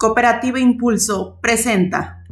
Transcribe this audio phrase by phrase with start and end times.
[0.00, 2.22] Cooperativa Impulso presenta.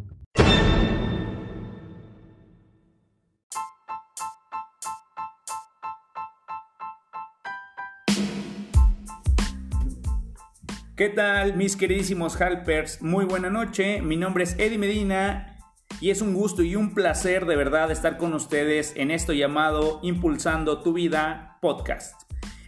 [10.94, 13.02] ¿Qué tal, mis queridísimos Halpers?
[13.02, 14.00] Muy buena noche.
[14.00, 15.58] Mi nombre es Eddie Medina
[16.00, 19.98] y es un gusto y un placer de verdad estar con ustedes en esto llamado
[20.04, 22.14] Impulsando tu Vida podcast.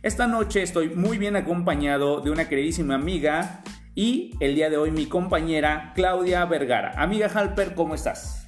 [0.02, 3.62] Esta noche estoy muy bien acompañado de una queridísima amiga
[3.98, 6.92] y el día de hoy mi compañera Claudia Vergara.
[7.02, 8.46] Amiga Halper, ¿cómo estás?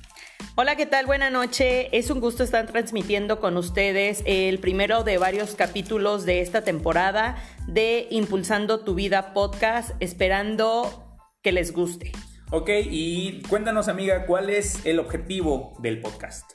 [0.55, 1.07] Hola, ¿qué tal?
[1.07, 1.89] Buena noche.
[1.91, 7.35] Es un gusto estar transmitiendo con ustedes el primero de varios capítulos de esta temporada
[7.67, 12.13] de Impulsando tu Vida podcast, esperando que les guste.
[12.53, 16.49] Ok, y cuéntanos amiga, ¿cuál es el objetivo del podcast?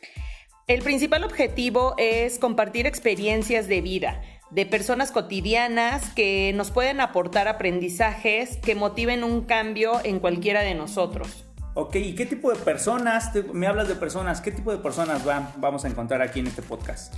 [0.68, 4.22] El principal objetivo es compartir experiencias de vida
[4.56, 10.74] de personas cotidianas que nos pueden aportar aprendizajes que motiven un cambio en cualquiera de
[10.76, 11.44] nosotros.
[11.74, 15.24] Ok, ¿y qué tipo de personas, me hablas de personas, qué tipo de personas
[15.58, 17.14] vamos a encontrar aquí en este podcast?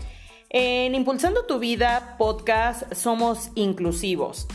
[0.49, 4.47] En Impulsando tu Vida podcast somos inclusivos.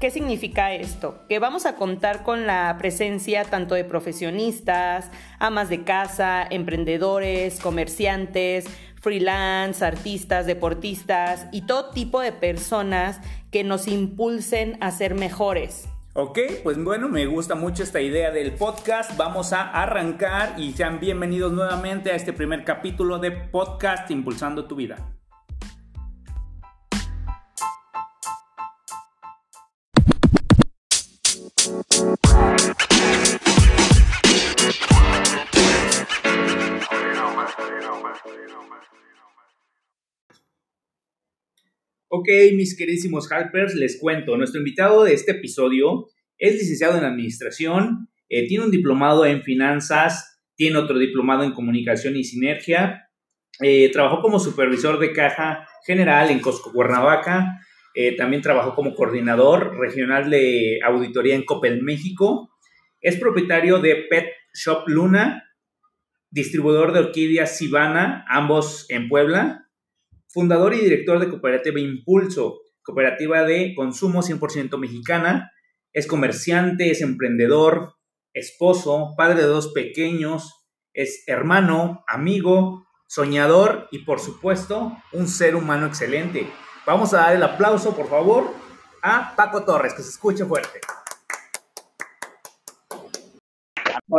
[0.00, 1.26] ¿Qué significa esto?
[1.28, 8.64] Que vamos a contar con la presencia tanto de profesionistas, amas de casa, emprendedores, comerciantes,
[9.00, 13.20] freelance, artistas, deportistas y todo tipo de personas
[13.50, 15.88] que nos impulsen a ser mejores.
[16.14, 19.16] Ok, pues bueno, me gusta mucho esta idea del podcast.
[19.16, 24.74] Vamos a arrancar y sean bienvenidos nuevamente a este primer capítulo de podcast Impulsando tu
[24.74, 25.19] vida.
[42.08, 44.36] Ok, mis queridísimos Halpers, les cuento.
[44.36, 50.42] Nuestro invitado de este episodio es licenciado en Administración, eh, tiene un diplomado en Finanzas,
[50.56, 53.08] tiene otro diplomado en Comunicación y Sinergia,
[53.60, 57.60] eh, trabajó como supervisor de caja general en Costco Cuernavaca,
[57.94, 62.50] eh, también trabajó como coordinador regional de auditoría en Copel, México,
[63.00, 65.49] es propietario de Pet Shop Luna,
[66.30, 69.68] distribuidor de orquídeas Sibana, ambos en Puebla,
[70.28, 75.52] fundador y director de Cooperativa Impulso, cooperativa de consumo 100% mexicana.
[75.92, 77.94] Es comerciante, es emprendedor,
[78.32, 80.54] esposo, padre de dos pequeños,
[80.92, 86.48] es hermano, amigo, soñador y por supuesto un ser humano excelente.
[86.86, 88.54] Vamos a dar el aplauso, por favor,
[89.02, 90.80] a Paco Torres, que se escuche fuerte.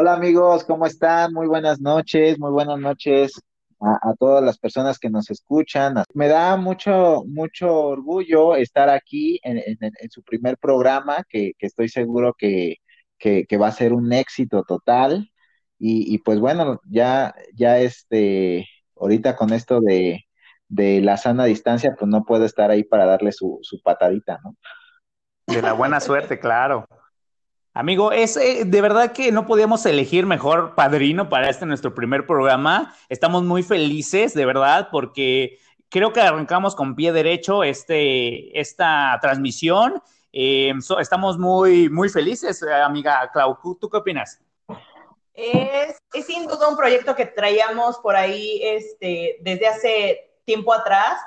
[0.01, 1.31] Hola amigos, ¿cómo están?
[1.31, 3.39] Muy buenas noches, muy buenas noches
[3.79, 5.93] a, todas las personas que nos escuchan.
[6.15, 9.61] Me da mucho, mucho orgullo estar aquí en,
[10.09, 12.77] su primer programa, que, estoy seguro que,
[13.61, 15.29] va a ser un éxito total.
[15.77, 18.67] Y, pues bueno, ya, ya este,
[18.99, 20.25] ahorita con esto de,
[20.67, 24.55] la sana distancia, pues no puedo estar ahí para darle su, su patadita, ¿no?
[25.45, 26.87] De la buena suerte, claro.
[27.73, 32.25] Amigo, es eh, de verdad que no podíamos elegir mejor padrino para este nuestro primer
[32.27, 32.93] programa.
[33.07, 40.03] Estamos muy felices, de verdad, porque creo que arrancamos con pie derecho este, esta transmisión.
[40.33, 43.57] Eh, estamos muy, muy felices, amiga Clau.
[43.79, 44.41] ¿Tú qué opinas?
[45.33, 51.21] Es, es, sin duda un proyecto que traíamos por ahí este, desde hace tiempo atrás.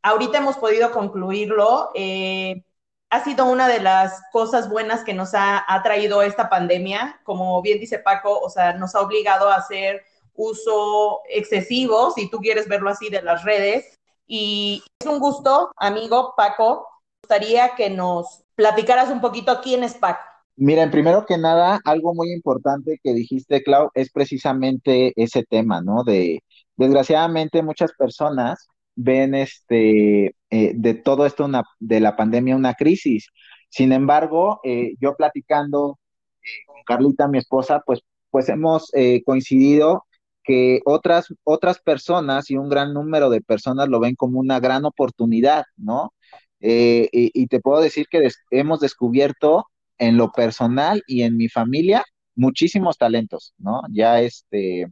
[0.00, 1.90] Ahorita hemos podido concluirlo.
[1.94, 2.62] Eh,
[3.12, 7.20] ha sido una de las cosas buenas que nos ha, traído esta pandemia.
[7.24, 10.00] Como bien dice Paco, o sea, nos ha obligado a hacer
[10.32, 14.00] uso excesivo, si tú quieres verlo así, de las redes.
[14.26, 16.88] Y es un gusto, amigo Paco.
[17.22, 20.22] gustaría que nos platicaras un poquito quién es Paco.
[20.56, 26.02] Miren, primero que nada, algo muy importante que dijiste, Clau, es precisamente ese tema, ¿no?
[26.02, 26.42] De,
[26.76, 33.28] desgraciadamente, muchas personas ven este, eh, de todo esto una, de la pandemia una crisis.
[33.68, 35.98] Sin embargo, eh, yo platicando
[36.42, 38.00] eh, con Carlita, mi esposa, pues,
[38.30, 38.90] pues hemos
[39.26, 40.06] coincidido
[40.44, 44.84] que otras, otras personas y un gran número de personas lo ven como una gran
[44.86, 46.14] oportunidad, ¿no?
[46.60, 49.66] Y, y, te puedo decir que hemos descubierto
[49.98, 53.82] en lo personal y en mi familia muchísimos talentos, ¿no?
[53.90, 54.86] Ya este,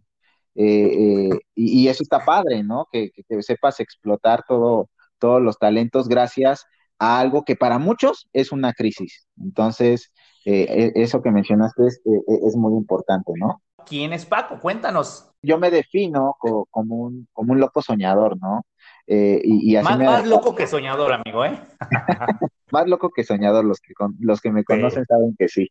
[0.62, 2.86] eh, eh, y, eso está padre, ¿no?
[2.92, 3.10] Que,
[3.40, 6.66] sepas explotar todo, todos los talentos gracias
[6.98, 9.26] a algo que para muchos es una crisis.
[9.40, 10.12] Entonces,
[10.44, 13.62] eh, e, eso que mencionaste es, es, muy importante, ¿no?
[13.86, 14.60] ¿Quién es Paco?
[14.60, 15.30] Cuéntanos.
[15.40, 18.66] Yo me defino como, un, como un loco soñador, ¿no?
[19.06, 21.58] y, más, más loco que soñador, amigo, ¿eh?
[22.70, 25.70] más loco que soñador, los que, los que me conocen saben que sí.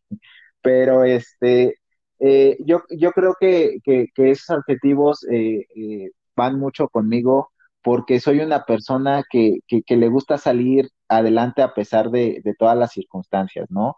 [0.60, 1.79] Pero este,
[2.20, 7.50] eh, yo, yo creo que, que, esos adjetivos eh, eh, van mucho conmigo
[7.82, 12.76] porque soy una persona que, que, le gusta salir adelante a pesar de, de todas
[12.76, 13.96] las circunstancias, ¿no?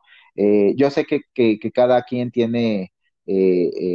[0.76, 2.92] yo sé que, que, cada quien tiene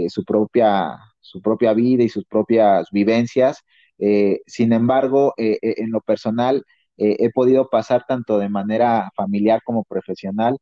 [0.10, 3.64] su, propia, su propia vida y sus propias vivencias,
[4.46, 6.64] sin embargo, en lo personal,
[6.98, 10.58] he podido pasar tanto de manera familiar como profesional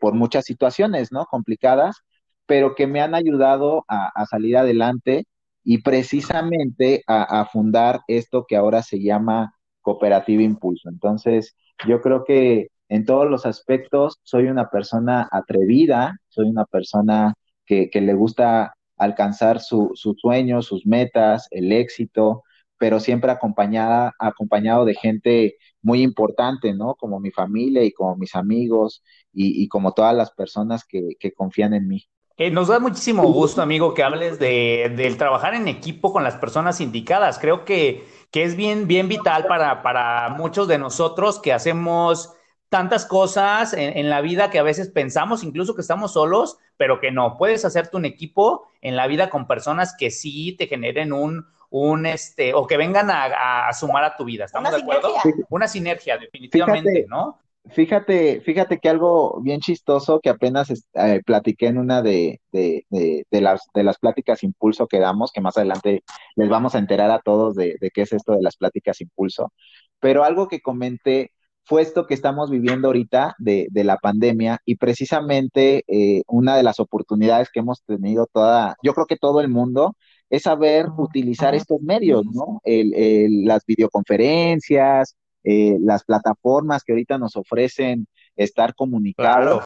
[0.00, 1.24] por muchas situaciones, ¿no?
[1.26, 2.04] Complicadas,
[2.46, 5.24] pero que me han ayudado a, salir adelante
[5.62, 10.88] y precisamente a, fundar esto que ahora se llama Cooperativa Impulso.
[10.88, 11.56] Entonces,
[11.88, 17.34] yo creo que en todos los aspectos soy una persona atrevida, soy una persona
[17.66, 22.42] que, le gusta alcanzar sus sueños, sus metas, el éxito,
[22.78, 26.94] pero siempre acompañada, acompañado de gente muy importante, ¿no?
[26.96, 29.02] Como mi familia y como mis amigos
[29.32, 32.06] y, como todas las personas que confían en mí.
[32.36, 36.34] Eh, nos da muchísimo gusto, amigo, que hables de, del trabajar en equipo con las
[36.34, 37.38] personas indicadas.
[37.38, 42.34] Creo que, que es bien, bien vital para, para muchos de nosotros que hacemos
[42.74, 47.12] tantas cosas en, la vida que a veces pensamos incluso que estamos solos, pero que
[47.12, 47.36] no.
[47.36, 52.04] Puedes hacerte un equipo en la vida con personas que sí te generen un, un
[52.04, 54.46] este, o que vengan a, sumar a tu vida.
[54.46, 55.14] ¿Estamos de acuerdo?
[55.50, 57.38] Una sinergia, definitivamente, ¿no?
[57.70, 63.40] Fíjate, fíjate que algo bien chistoso que apenas eh, platiqué en una de, de, de,
[63.40, 66.04] las, de las pláticas impulso que damos, que más adelante
[66.36, 69.50] les vamos a enterar a todos de, qué es esto de las pláticas impulso,
[69.98, 71.32] pero algo que comenté
[71.64, 76.62] fue esto que estamos viviendo ahorita de, de la pandemia y precisamente eh, una de
[76.64, 79.96] las oportunidades que hemos tenido toda, yo creo que todo el mundo,
[80.30, 82.60] es saber utilizar estos medios, ¿no?
[82.64, 89.64] El, el, las videoconferencias, eh, las plataformas que ahorita nos ofrecen estar comunicados.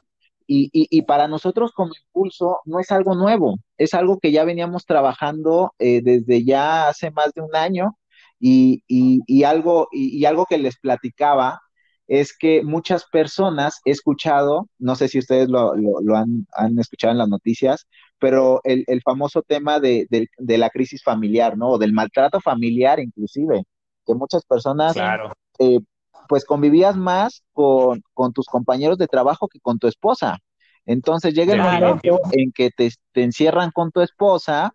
[0.50, 4.86] Y, y, para nosotros como impulso no es algo nuevo, es algo que ya veníamos
[4.86, 7.98] trabajando eh, desde ya hace más de un año
[8.40, 11.60] y, y algo, y, algo que les platicaba
[12.06, 17.12] es que muchas personas he escuchado, no sé si ustedes lo, lo, han, han, escuchado
[17.12, 17.86] en las noticias,
[18.19, 21.72] pero el, el famoso tema de, de, la crisis familiar, ¿no?
[21.72, 23.64] O del maltrato familiar inclusive,
[24.06, 25.34] que muchas personas claro.
[25.58, 25.81] Eh,
[26.28, 28.02] pues convivías más con,
[28.34, 30.38] tus compañeros de trabajo que con tu esposa.
[30.84, 34.75] Entonces llega el momento en que te, encierran con tu esposa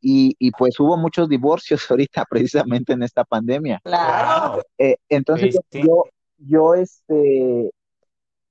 [0.00, 3.80] y, y, pues hubo muchos divorcios ahorita precisamente en esta pandemia.
[3.82, 4.62] Claro.
[4.78, 6.04] Eh, entonces yo,
[6.38, 7.70] yo, este,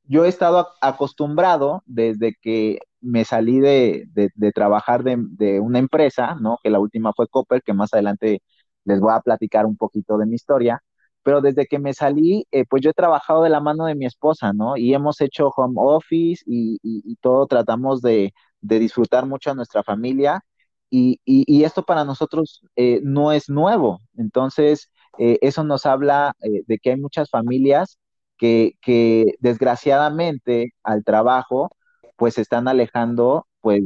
[0.04, 6.36] yo he estado acostumbrado desde que me salí de, de, trabajar de, de, una empresa,
[6.36, 6.58] ¿no?
[6.62, 8.42] Que la última fue Copper, que más adelante
[8.84, 10.84] les voy a platicar un poquito de mi historia
[11.30, 14.08] pero desde que me salí, eh, pues yo he trabajado de la mano de mi
[14.08, 14.78] esposa, ¿no?
[14.78, 16.80] Y hemos hecho home office y,
[17.22, 20.42] todo tratamos de, disfrutar mucho a nuestra familia
[20.90, 24.02] y, y esto para nosotros eh, no es nuevo.
[24.18, 24.90] Entonces,
[25.20, 28.00] eh, eso nos habla de que hay muchas familias
[28.40, 31.70] que, que desgraciadamente al trabajo,
[32.18, 33.84] pues se están alejando, pues,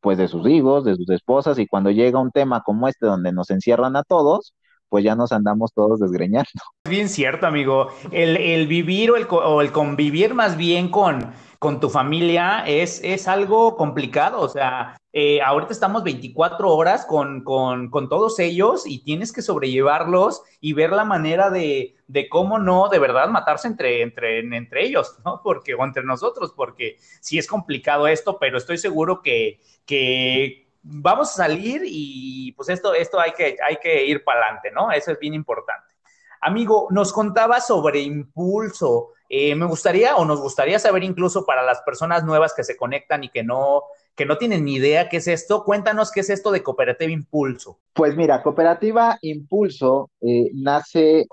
[0.00, 3.32] pues de sus hijos, de sus esposas y cuando llega un tema como este donde
[3.32, 4.54] nos encierran a todos,
[4.96, 6.48] pues ya nos andamos todos desgreñando.
[6.88, 7.88] Bien cierto, amigo.
[8.12, 13.28] El, vivir o el, o el, convivir más bien con, con tu familia es, es
[13.28, 14.40] algo complicado.
[14.40, 19.42] O sea, eh, ahorita estamos 24 horas con, con, con, todos ellos y tienes que
[19.42, 24.86] sobrellevarlos y ver la manera de, de cómo no de verdad matarse entre, entre, entre
[24.86, 25.42] ellos, ¿no?
[25.44, 31.30] Porque, o entre nosotros, porque sí es complicado esto, pero estoy seguro que, que vamos
[31.30, 34.90] a salir y pues esto, esto hay, que, hay que ir para adelante, ¿no?
[34.90, 35.94] Eso es bien importante.
[36.40, 39.10] Amigo, nos contaba sobre impulso.
[39.28, 43.24] Eh, me gustaría o nos gustaría saber incluso para las personas nuevas que se conectan
[43.24, 43.82] y que no,
[44.14, 47.80] que no tienen ni idea qué es esto, cuéntanos qué es esto de Cooperativa Impulso.
[47.92, 51.26] Pues mira, Cooperativa Impulso eh, nace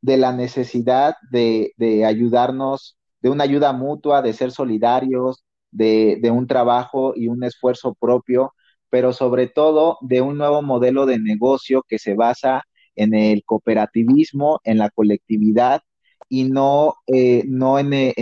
[0.00, 6.30] de la necesidad de, de, ayudarnos, de una ayuda mutua, de ser solidarios, de, de
[6.32, 8.52] un trabajo y un esfuerzo propio
[8.96, 14.60] pero sobre todo de un nuevo modelo de negocio que se basa en el cooperativismo,
[14.64, 15.82] en la colectividad
[16.30, 18.14] y no, eh, no en, el,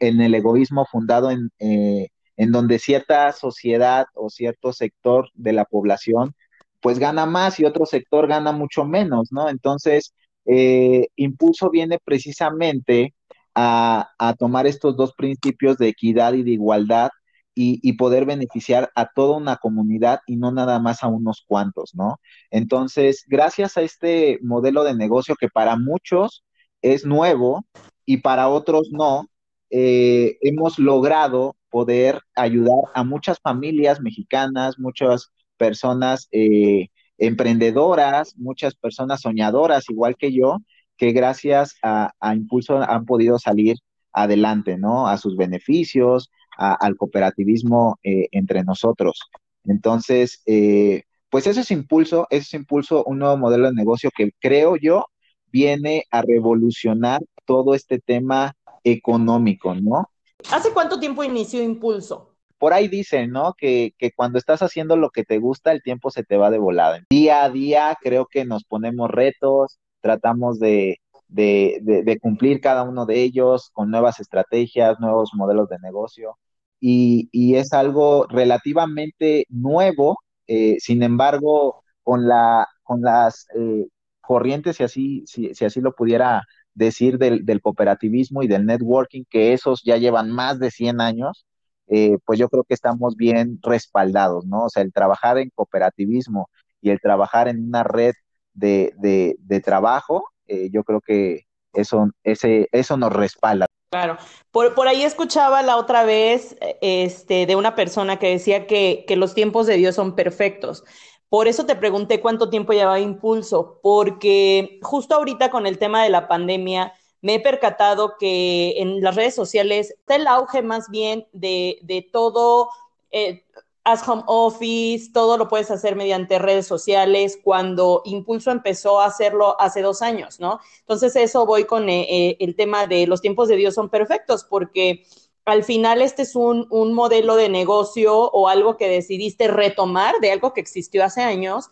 [0.00, 5.66] en, el, egoísmo fundado en, eh, en donde cierta sociedad o cierto sector de la
[5.66, 6.34] población
[6.80, 9.50] pues gana más y otro sector gana mucho menos, ¿no?
[9.50, 10.14] Entonces,
[10.46, 13.12] eh, Impulso viene precisamente
[13.54, 17.10] a, a tomar estos dos principios de equidad y de igualdad
[17.54, 22.18] y, poder beneficiar a toda una comunidad y no nada más a unos cuantos, ¿no?
[22.50, 26.44] Entonces, gracias a este modelo de negocio que para muchos
[26.82, 27.64] es nuevo
[28.06, 29.28] y para otros no,
[29.70, 39.22] eh, hemos logrado poder ayudar a muchas familias mexicanas, muchas personas eh, emprendedoras, muchas personas
[39.22, 40.58] soñadoras, igual que yo,
[40.96, 43.76] que gracias a, Impulso han podido salir
[44.12, 45.08] adelante, ¿no?
[45.08, 49.20] A sus beneficios, al cooperativismo eh, entre nosotros.
[49.64, 54.30] Entonces, eh, pues ese es Impulso, ese es Impulso, un nuevo modelo de negocio que
[54.40, 55.06] creo yo
[55.50, 60.08] viene a revolucionar todo este tema económico, ¿no?
[60.50, 62.34] ¿Hace cuánto tiempo inició Impulso?
[62.64, 63.52] por ahí dicen, ¿no?
[63.52, 66.56] Que, que, cuando estás haciendo lo que te gusta, el tiempo se te va de
[66.56, 66.98] volada.
[67.10, 73.06] Día a día creo que nos ponemos retos, tratamos de, de, de, cumplir cada uno
[73.06, 76.38] de ellos con nuevas estrategias, nuevos modelos de negocio.
[76.86, 83.86] Y, y es algo relativamente nuevo, eh, sin embargo, con, la, con las eh,
[84.20, 86.42] corrientes, si así, si, si, así lo pudiera
[86.74, 91.46] decir, del, del cooperativismo y del networking, que esos ya llevan más de 100 años,
[91.88, 94.64] eh, pues yo creo que estamos bien respaldados, ¿no?
[94.64, 96.48] O sea, el trabajar en cooperativismo
[96.82, 98.12] y el trabajar en una red
[98.52, 103.66] de, de, trabajo, eh, yo creo que eso, ese, eso nos respalda.
[103.94, 104.18] Claro,
[104.50, 109.14] por, por, ahí escuchaba la otra vez este, de una persona que decía que, que
[109.14, 110.82] los tiempos de Dios son perfectos.
[111.28, 116.10] Por eso te pregunté cuánto tiempo llevaba Impulso, porque justo ahorita con el tema de
[116.10, 121.28] la pandemia, me he percatado que en las redes sociales está el auge más bien
[121.32, 122.70] de, de todo,
[123.12, 123.44] eh,
[123.84, 129.60] as home office, todo lo puedes hacer mediante redes sociales, cuando Impulso empezó a hacerlo
[129.60, 130.58] hace dos años, ¿no?
[130.80, 134.44] Entonces eso voy con eh, eh, el tema de los tiempos de Dios son perfectos,
[134.44, 135.04] porque
[135.44, 140.32] al final este es un, un modelo de negocio o algo que decidiste retomar de
[140.32, 141.68] algo que existió hace años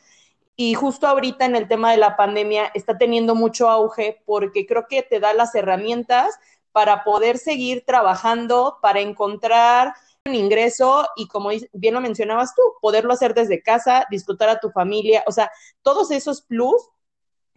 [0.55, 4.87] y justo ahorita en el tema de la pandemia está teniendo mucho auge porque creo
[4.89, 6.39] que te da las herramientas
[6.73, 13.13] para poder seguir trabajando, para encontrar un ingreso y como bien lo mencionabas tú, poderlo
[13.13, 15.51] hacer desde casa, disfrutar a tu familia, o sea,
[15.83, 16.81] todos esos plus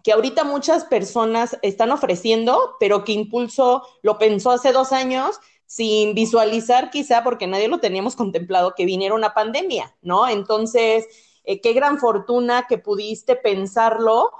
[0.04, 6.14] que ahorita muchas personas están ofreciendo, pero que Impulso lo pensó hace dos años sin
[6.14, 10.28] visualizar quizá porque nadie lo teníamos contemplado que viniera una pandemia, ¿no?
[10.28, 11.08] Entonces,
[11.44, 14.32] eh, qué gran fortuna que pudiste pensarlo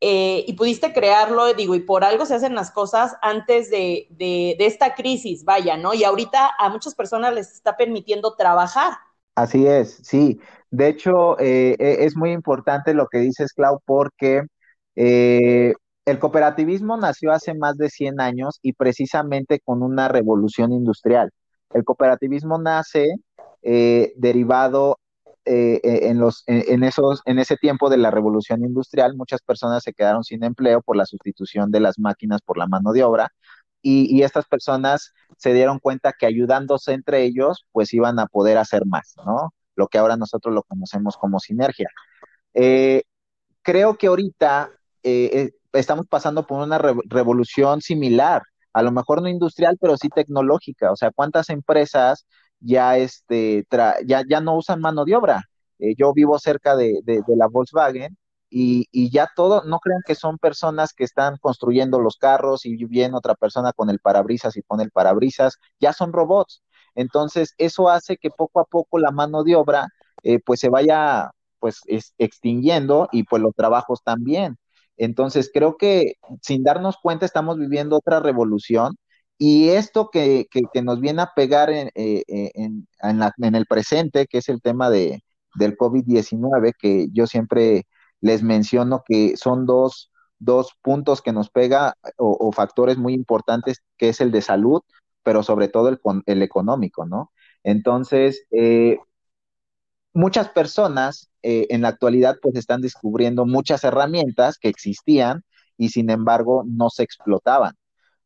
[0.00, 4.56] eh, y pudiste crearlo, digo, y por algo se hacen las cosas antes de, de,
[4.58, 5.94] esta crisis, vaya, ¿no?
[5.94, 8.92] Y ahorita a muchas personas les está permitiendo trabajar.
[9.34, 10.38] Así es, sí.
[10.70, 14.42] De hecho, eh, e, es muy importante lo que dices, Clau, porque
[14.94, 21.30] el cooperativismo nació hace más de 100 años y precisamente con una revolución industrial.
[21.72, 23.06] El cooperativismo nace
[23.62, 24.98] derivado
[25.46, 29.84] eh, eh, en, los, en, esos, en ese tiempo de la revolución industrial, muchas personas
[29.84, 33.32] se quedaron sin empleo por la sustitución de las máquinas por la mano de obra.
[33.80, 38.84] Y, estas personas se dieron cuenta que ayudándose entre ellos, pues iban a poder hacer
[38.84, 39.54] más, ¿no?
[39.76, 41.88] Lo que ahora nosotros lo conocemos como sinergia.
[42.52, 43.04] Eh,
[43.62, 44.70] creo que ahorita
[45.72, 50.90] estamos pasando por una revolución similar, a lo mejor no industrial, pero sí tecnológica.
[50.90, 52.26] O sea, ¿cuántas empresas
[52.60, 53.66] ya, este,
[54.06, 55.42] ya, ya no usan mano de obra.
[55.78, 58.16] Eh, yo vivo cerca de, la Volkswagen
[58.50, 62.76] y, y, ya todo, no crean que son personas que están construyendo los carros y
[62.86, 66.62] viene otra persona con el parabrisas y pone el parabrisas, ya son robots.
[66.94, 69.88] Entonces, eso hace que poco a poco la mano de obra
[70.22, 71.80] eh, pues se vaya pues
[72.18, 74.56] extinguiendo y pues los trabajos también.
[74.96, 78.96] Entonces, creo que sin darnos cuenta estamos viviendo otra revolución
[79.38, 84.26] y esto que, que, nos viene a pegar en, eh, eh, en, en, el presente,
[84.26, 85.22] que es el tema de,
[85.54, 87.86] del COVID-19, que yo siempre
[88.20, 94.08] les menciono que son dos, dos puntos que nos pega o, factores muy importantes, que
[94.08, 94.80] es el de salud,
[95.22, 97.30] pero sobre todo el, el económico, ¿no?
[97.62, 98.98] Entonces, eh,
[100.14, 105.44] muchas personas en la actualidad pues están descubriendo muchas herramientas que existían
[105.76, 107.76] y sin embargo no se explotaban.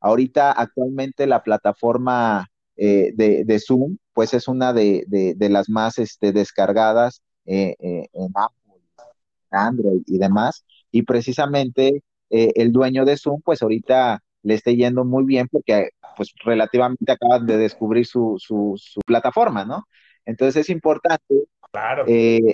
[0.01, 5.05] Ahorita actualmente la plataforma eh, de, Zoom, pues es una de,
[5.39, 8.83] las más este, descargadas eh, eh, en Apple,
[9.51, 10.65] Android y demás.
[10.91, 16.33] Y precisamente el dueño de Zoom, pues ahorita le está yendo muy bien porque pues
[16.45, 18.39] relativamente acaban de descubrir su,
[19.05, 19.87] plataforma, ¿no?
[20.25, 21.35] Entonces es importante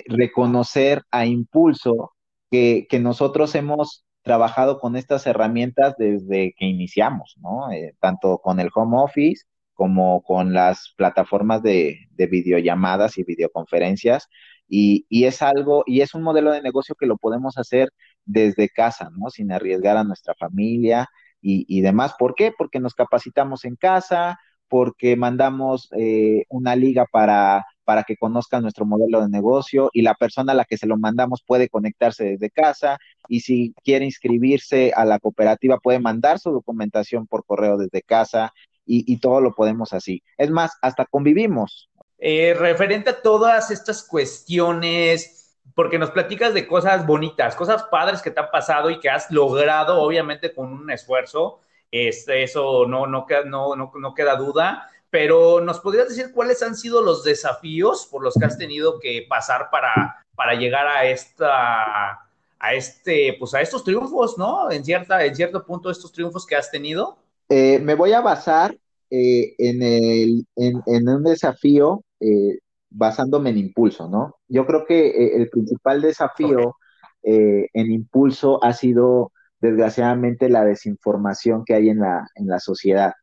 [0.07, 2.11] reconocer a Impulso
[2.51, 7.71] que, que nosotros hemos trabajado con estas herramientas desde que iniciamos, ¿no?
[7.71, 14.27] Eh, tanto con el home office como con las plataformas de, videollamadas y videoconferencias.
[14.69, 17.89] Y, es algo, y es un modelo de negocio que lo podemos hacer
[18.25, 19.29] desde casa, ¿no?
[19.29, 21.07] Sin arriesgar a nuestra familia
[21.41, 22.15] y, y demás.
[22.19, 22.53] ¿Por qué?
[22.57, 28.85] Porque nos capacitamos en casa, porque mandamos eh, una liga para, para que conozcan nuestro
[28.85, 32.49] modelo de negocio y la persona a la que se lo mandamos puede conectarse desde
[32.49, 38.01] casa y si quiere inscribirse a la cooperativa puede mandar su documentación por correo desde
[38.01, 38.51] casa
[38.85, 40.21] y, todo lo podemos así.
[40.37, 41.89] Es más, hasta convivimos.
[42.17, 48.31] Eh, referente a todas estas cuestiones, porque nos platicas de cosas bonitas, cosas padres que
[48.31, 53.91] te han pasado y que has logrado, obviamente, con un esfuerzo, eso no, no, no,
[53.93, 58.45] no, queda duda, pero ¿nos podrías decir cuáles han sido los desafíos por los que
[58.45, 62.19] has tenido que pasar para, para llegar a esta
[62.59, 64.69] a este, pues a estos triunfos, ¿no?
[64.69, 67.17] En cierta, en cierto punto, estos triunfos que has tenido.
[67.49, 68.77] Eh, me voy a basar
[69.09, 72.59] eh, en, el, en, un desafío eh,
[72.91, 74.35] basándome en impulso, ¿no?
[74.47, 76.75] Yo creo que el principal desafío
[77.23, 79.31] en impulso ha sido
[79.61, 83.13] desgraciadamente la desinformación que hay en la, en la sociedad.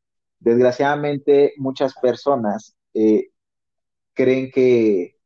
[0.44, 3.30] Desgraciadamente muchas personas eh,
[4.12, 5.16] creen que,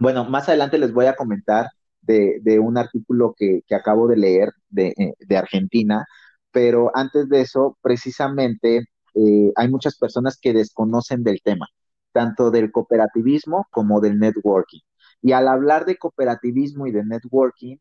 [0.00, 1.68] bueno, más adelante les voy a comentar
[2.02, 6.04] de, un artículo que, acabo de leer eh, de, Argentina,
[6.50, 11.68] pero antes de eso, precisamente, eh, hay muchas personas que desconocen del tema,
[12.12, 14.80] tanto del cooperativismo como del networking.
[15.22, 17.76] Y al hablar de cooperativismo y de networking,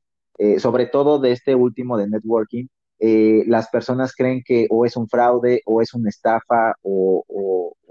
[0.60, 2.68] sobre todo de este último de networking,
[3.00, 7.26] eh, las personas creen que o es un fraude o es una estafa o,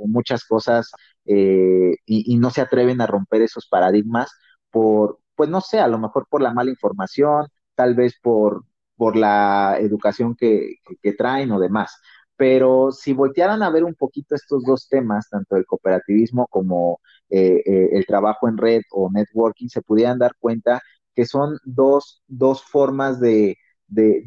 [0.06, 0.90] muchas cosas
[1.26, 4.30] eh, y, no se atreven a romper esos paradigmas
[4.70, 8.64] por, pues no sé, a lo mejor por la mala información, tal vez por,
[8.96, 12.00] por la educación que, que traen o demás.
[12.36, 18.06] Pero si voltearan a ver un poquito estos dos temas, tanto el cooperativismo como el
[18.06, 20.80] trabajo en red o networking, se pudieran dar cuenta
[21.14, 23.56] que son dos, dos formas de,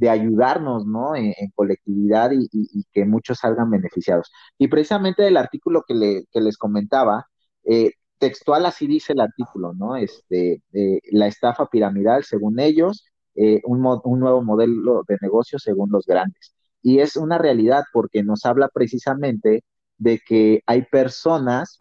[0.10, 1.16] ayudarnos, ¿no?
[1.16, 4.32] En, colectividad y, que muchos salgan beneficiados.
[4.58, 7.28] Y precisamente el artículo que, les comentaba,
[7.64, 9.96] eh, textual así dice el artículo, ¿no?
[9.96, 15.92] Este, eh, la estafa piramidal, según ellos, eh, un, un nuevo modelo de negocio según
[15.92, 16.54] los grandes.
[16.82, 19.64] Y es una realidad porque nos habla precisamente
[19.98, 21.78] de que hay personas,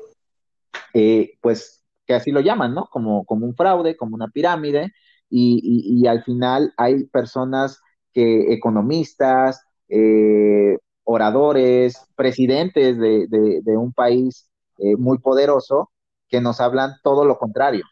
[1.40, 2.86] pues, que así lo llaman, ¿no?
[2.90, 4.92] Como, como un fraude, como una pirámide,
[5.30, 7.80] y, al final hay personas
[8.12, 15.90] que, economistas, eh, oradores, presidentes de, un país eh, muy poderoso,
[16.28, 17.84] que nos hablan todo lo contrario.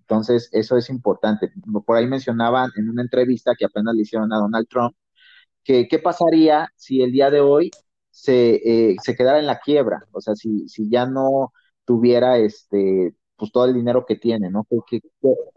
[0.00, 1.50] Entonces, eso es importante.
[1.86, 4.94] Por ahí mencionaban en una entrevista que apenas le hicieron a Donald Trump,
[5.64, 7.70] que qué pasaría si el día de hoy
[8.10, 8.56] se,
[8.92, 11.52] eh, se quedara en la quiebra, o sea, si, si ya no
[11.84, 14.66] tuviera este pues todo el dinero que tiene, ¿no?
[14.88, 15.00] Que,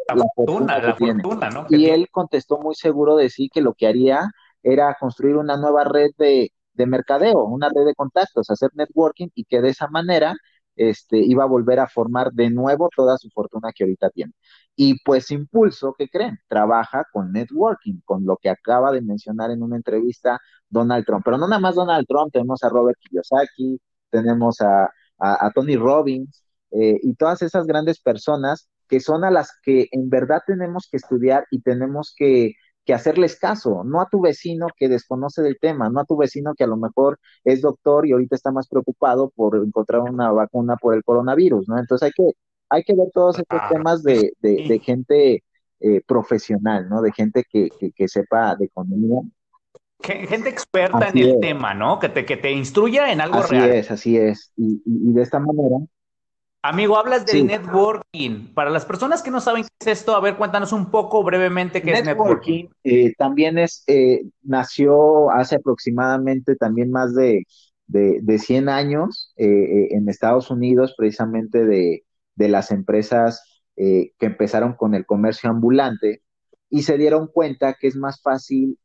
[0.07, 1.65] la, fortuna, la fortuna, ¿no?
[1.69, 4.31] Y él contestó muy seguro de sí que lo que haría
[4.63, 9.45] era construir una nueva red de, de mercadeo, una red de contactos, hacer networking y
[9.45, 10.35] que de esa manera
[10.75, 14.33] este, iba a volver a formar de nuevo toda su fortuna que ahorita tiene.
[14.75, 16.39] Y pues Impulso, ¿qué creen?
[16.47, 21.23] Trabaja con networking, con lo que acaba de mencionar en una entrevista Donald Trump.
[21.25, 26.46] Pero no nada más Donald Trump, tenemos a Robert Kiyosaki, tenemos a, a Tony Robbins,
[26.71, 30.97] eh, y todas esas grandes personas que son a las que en verdad tenemos que
[30.97, 32.53] estudiar y tenemos que,
[32.93, 36.63] hacerles caso, no a tu vecino que desconoce del tema, no a tu vecino que
[36.63, 40.95] a lo mejor es doctor y ahorita está más preocupado por encontrar una vacuna por
[40.95, 41.77] el coronavirus, ¿no?
[41.77, 42.32] Entonces hay que,
[42.69, 45.43] hay que ver todos estos ah, temas de, de, gente
[45.82, 47.01] eh, profesional, ¿no?
[47.01, 49.19] De gente que, que, sepa de economía.
[49.99, 51.99] Gente experta en el tema, ¿no?
[51.99, 53.63] Que te, que te instruya en algo real.
[53.63, 54.53] Así es, así es.
[54.56, 55.75] Y, y, y de esta manera,
[56.67, 58.53] Amigo, hablas del networking.
[58.53, 61.82] Para las personas que no saben qué es esto, a ver, cuéntanos un poco brevemente
[61.82, 62.65] qué es networking.
[62.84, 67.45] Eh, también es, eh, nació hace aproximadamente también más de,
[67.86, 72.03] de, 100 años eh, en Estados Unidos, precisamente de,
[72.36, 73.41] de las empresas
[73.77, 76.23] que empezaron con el comercio ambulante
[76.67, 78.77] y se dieron cuenta que es más fácil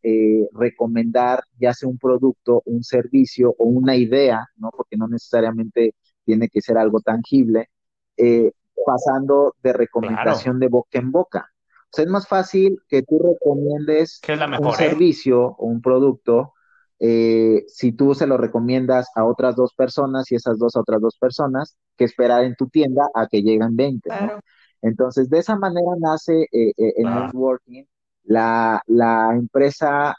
[0.53, 4.71] recomendar ya sea un producto, un servicio o una idea, ¿no?
[4.71, 7.71] Porque no necesariamente tiene que ser algo tangible,
[8.17, 8.53] eh,
[8.87, 11.49] pasando de recomendación de boca en boca.
[11.85, 14.73] O sea, es más fácil que tú recomiendes un eh?
[14.77, 16.55] servicio o un producto
[16.99, 21.01] eh, si tú se lo recomiendas a otras dos personas y esas dos a otras
[21.01, 24.09] dos personas que esperar en tu tienda a que lleguen 20.
[24.83, 27.85] Entonces, de esa manera nace el networking.
[28.25, 30.15] La, la empresa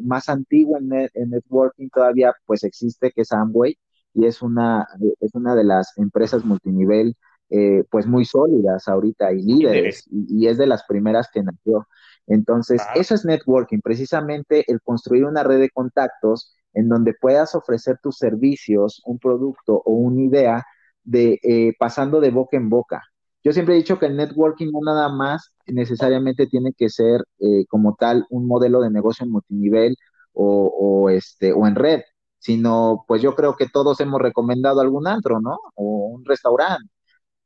[0.00, 3.76] más antigua en, en, networking todavía pues existe, que es Amway,
[4.14, 4.86] y es una,
[5.20, 7.16] es una de las empresas multinivel
[7.54, 11.86] eh, pues muy sólidas ahorita y líderes, y, es de las primeras que nació.
[12.26, 17.98] Entonces, eso es networking, precisamente el construir una red de contactos en donde puedas ofrecer
[18.02, 20.64] tus servicios, un producto o una idea
[21.04, 23.02] de eh, pasando de boca en boca.
[23.44, 27.66] Yo siempre he dicho que el networking no nada más necesariamente tiene que ser eh,
[27.68, 29.96] como tal un modelo de negocio en multinivel
[30.32, 32.00] o, este, o en red,
[32.42, 35.60] sino pues yo creo que todos hemos recomendado algún antro, ¿no?
[35.76, 36.90] O un restaurante.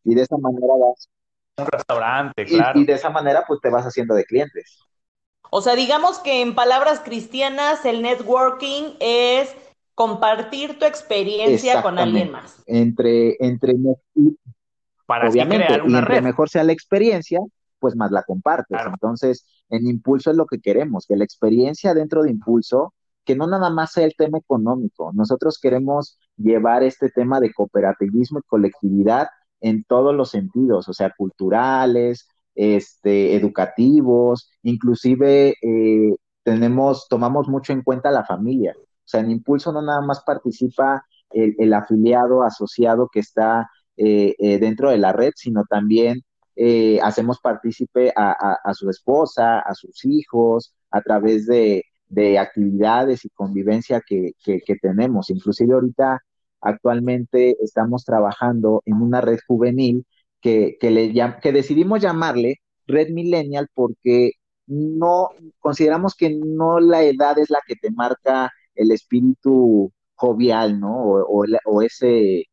[0.04, 1.10] Y de esa manera vas.
[1.58, 2.78] Un restaurante, claro.
[2.78, 4.78] Y, y de esa manera pues te vas haciendo de clientes.
[5.50, 9.54] O sea, digamos que en palabras cristianas el networking es
[9.94, 12.62] compartir tu experiencia con alguien más.
[12.66, 13.74] Entre, entre
[15.04, 17.40] para obviamente, crear una y entre mejor sea la experiencia,
[17.78, 18.78] pues más la compartes.
[18.86, 22.94] Entonces, en Impulso es lo que queremos, que la experiencia dentro de Impulso,
[23.26, 25.12] que no nada más sea el tema económico.
[25.12, 29.28] Nosotros queremos llevar este tema de cooperativismo y colectividad
[29.60, 37.82] en todos los sentidos, o sea, culturales, este, educativos, inclusive eh, tenemos, tomamos mucho en
[37.82, 38.74] cuenta la familia.
[38.78, 44.58] O sea, en Impulso no nada más participa el, afiliado asociado que está eh, eh,
[44.58, 46.22] dentro de la red, sino también
[47.02, 51.82] hacemos partícipe a, su esposa, a sus hijos, a través de,
[52.38, 54.32] actividades y convivencia que,
[54.80, 55.30] tenemos.
[55.30, 56.20] Inclusive ahorita
[56.60, 60.04] actualmente estamos trabajando en una red juvenil
[60.40, 64.32] que, le, que decidimos llamarle Red Millennial porque
[64.66, 70.96] no consideramos que no la edad es la que te marca el espíritu jovial, ¿no?
[70.96, 72.44] O, ese,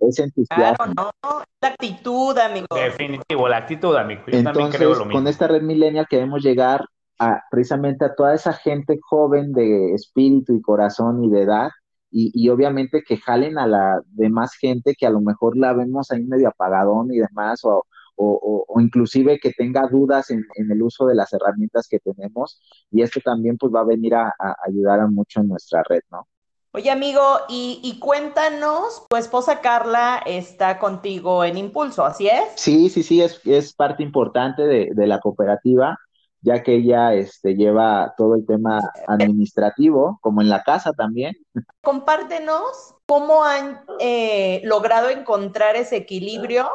[0.00, 0.76] ese entusiasmo.
[0.76, 2.66] Claro, no, la actitud, amigo.
[2.74, 4.22] Definitivo, la actitud, amigo.
[4.26, 5.12] Yo Entonces, creo lo mismo.
[5.12, 6.84] con esta red millennial queremos llegar
[7.18, 11.70] a precisamente a toda esa gente joven de espíritu y corazón y de edad
[12.10, 16.24] y, obviamente que jalen a la demás gente que a lo mejor la vemos ahí
[16.24, 17.84] medio apagadón y demás, o,
[18.16, 23.20] o, inclusive que tenga dudas en, el uso de las herramientas que tenemos, y esto
[23.22, 24.32] también pues va a venir a,
[24.66, 26.26] ayudar a mucho en nuestra red, ¿no?
[26.72, 32.44] Oye, amigo, y, cuéntanos, tu esposa Carla está contigo en Impulso, ¿así es?
[32.56, 35.98] Sí, sí, sí, es, es parte importante de, de la cooperativa
[36.40, 41.36] ya que ella este, lleva todo el tema administrativo, como en la casa también.
[41.82, 46.68] Compártenos cómo han eh, logrado encontrar ese equilibrio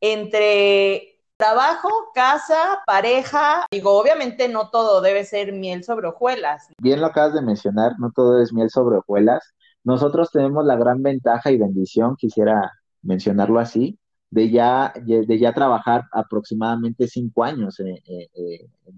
[0.00, 3.66] entre trabajo, casa, pareja.
[3.70, 6.68] Digo, obviamente no todo debe ser miel sobre hojuelas.
[6.78, 9.54] Bien lo acabas de mencionar, no todo es miel sobre hojuelas.
[9.82, 12.72] Nosotros tenemos la gran ventaja y bendición, quisiera
[13.02, 13.98] mencionarlo así,
[14.34, 17.96] de ya, de ya trabajar aproximadamente cinco años en,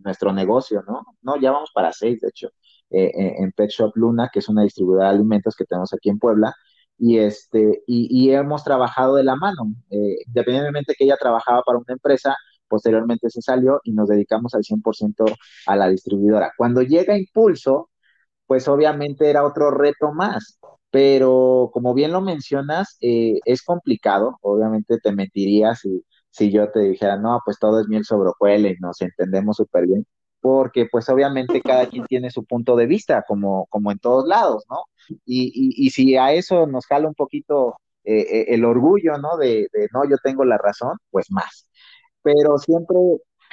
[0.02, 1.04] nuestro negocio, ¿no?
[1.20, 2.48] No, ya vamos para seis, de hecho,
[2.90, 6.18] eh, en Pet Shop Luna, que es una distribuidora de alimentos que tenemos aquí en
[6.18, 6.54] Puebla,
[6.98, 11.92] y, este, y, hemos trabajado de la mano, eh, independientemente que ella trabajaba para una
[11.92, 12.34] empresa,
[12.66, 15.26] posteriormente se salió y nos dedicamos al 100%
[15.66, 16.52] a la distribuidora.
[16.56, 17.90] Cuando llega Impulso,
[18.46, 20.58] pues obviamente era otro reto más,
[20.90, 26.80] pero como bien lo mencionas, eh, es complicado, obviamente te mentiría si, si yo te
[26.80, 30.06] dijera, no, pues todo es miel sobre hojuelas y nos entendemos súper bien,
[30.40, 34.64] porque pues obviamente cada quien tiene su punto de vista, como, como en todos lados,
[34.70, 34.82] ¿no?
[35.24, 39.36] Y, y, y si a eso nos jala un poquito eh, eh, el orgullo, ¿no?
[39.36, 41.68] De, de, no, yo tengo la razón, pues más.
[42.22, 42.96] Pero siempre,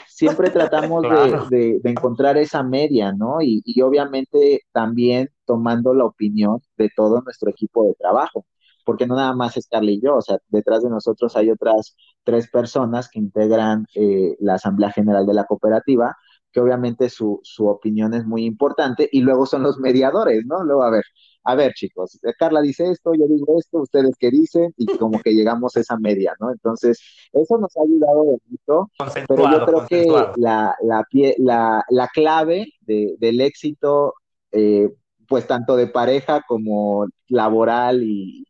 [0.08, 1.02] siempre tratamos
[1.50, 3.41] de, encontrar esa media, ¿no?
[3.41, 8.45] Y, obviamente también tomando la opinión de todo nuestro equipo de trabajo,
[8.86, 11.95] porque no nada más es Carly y yo, o sea, detrás de nosotros hay otras
[12.23, 16.15] tres personas que integran eh, la Asamblea General de la Cooperativa,
[16.51, 20.63] que obviamente su, su opinión es muy importante, y luego son los mediadores, ¿no?
[20.63, 21.03] Luego, a ver,
[21.45, 25.34] a ver chicos, Carla dice esto, yo digo esto, ustedes qué dicen, y como que
[25.34, 26.51] llegamos a esa media, ¿no?
[26.51, 26.99] Entonces,
[27.32, 28.91] eso nos ha ayudado mucho,
[29.27, 30.06] pero yo creo que
[30.38, 34.13] la, la, la, la clave de, del éxito,
[34.51, 34.93] eh,
[35.34, 38.46] pues tanto de pareja como laboral y,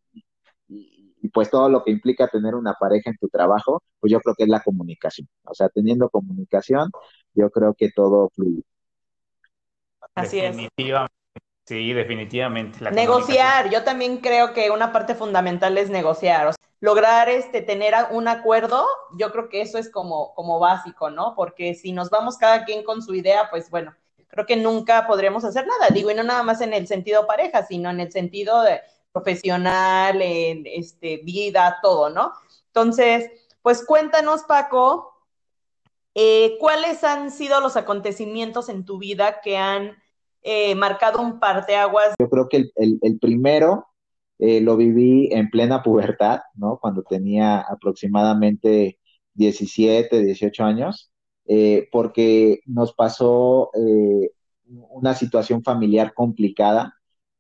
[0.68, 4.36] y, pues todo lo que implica tener una pareja en tu trabajo, pues yo creo
[4.36, 5.30] que es la comunicación.
[5.46, 6.92] O sea, teniendo comunicación,
[7.36, 8.64] yo creo que todo fluye.
[10.14, 10.58] Así es.
[11.66, 12.92] Sí, definitivamente.
[12.92, 16.54] negociar, yo también creo que una parte fundamental es negociar.
[16.82, 18.86] lograr este, tener un acuerdo,
[19.18, 21.34] yo creo que eso es como, como básico, ¿no?
[21.38, 23.96] Porque si nos vamos cada quien con su idea, pues bueno,
[24.34, 25.94] creo que nunca podríamos hacer nada.
[25.94, 30.20] Digo, y no nada más en el sentido pareja, sino en el sentido de profesional,
[30.24, 32.32] en este, vida, todo, ¿no?
[32.66, 33.30] Entonces,
[33.62, 35.14] pues cuéntanos, Paco,
[36.16, 39.98] eh, ¿cuáles han sido los acontecimientos en tu vida que han
[40.42, 42.16] eh, marcado un parteaguas?
[42.18, 43.86] Yo creo que el, primero
[44.40, 46.80] eh, lo viví en plena pubertad, ¿no?
[46.82, 49.00] Cuando tenía aproximadamente
[49.36, 51.13] 17, 18 años.
[51.46, 54.32] Eh, porque nos pasó eh,
[54.66, 56.96] una situación familiar complicada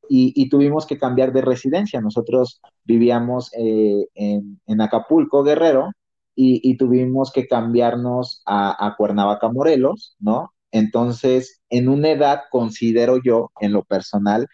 [0.09, 2.01] y, tuvimos que cambiar de residencia.
[2.01, 5.91] Nosotros vivíamos eh, en, Acapulco, Guerrero,
[6.35, 10.53] y, tuvimos que cambiarnos a, a, Cuernavaca, Morelos, ¿no?
[10.71, 14.47] Entonces, en una edad, considero yo, en lo personal,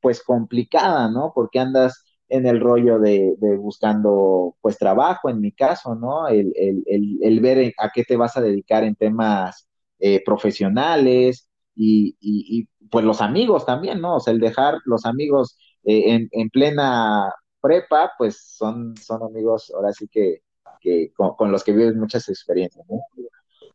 [0.00, 1.32] pues complicada, ¿no?
[1.34, 6.28] Porque andas en el rollo de, buscando pues trabajo, en mi caso, ¿no?
[6.28, 12.68] El, el, ver a qué te vas a dedicar en temas eh, profesionales y, y,
[12.90, 14.16] pues los amigos también, ¿no?
[14.16, 19.72] O sea, el dejar los amigos eh, en, en, plena prepa, pues son, son amigos
[19.74, 20.42] ahora sí que,
[20.80, 23.00] que con, los que vives muchas experiencias, ¿no?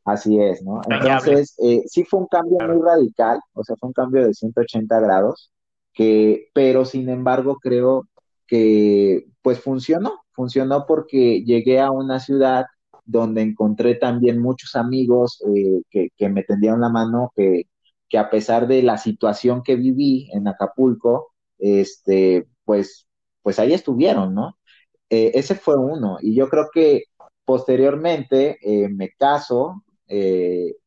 [0.05, 0.81] Así es, ¿no?
[0.89, 4.99] Entonces, eh, sí fue un cambio muy radical, o sea, fue un cambio de 180
[4.99, 5.51] grados,
[5.93, 8.07] que, pero sin embargo creo
[8.51, 12.65] que pues funcionó, funcionó porque llegué a una ciudad
[13.05, 17.63] donde encontré también muchos amigos eh, que, me tendieron la mano, que,
[18.09, 23.07] que, a pesar de la situación que viví en Acapulco, este, pues,
[23.41, 24.57] pues ahí estuvieron, ¿no?
[25.09, 26.17] Eh, ese fue uno.
[26.21, 27.03] Y yo creo que
[27.45, 29.83] posteriormente eh, me caso,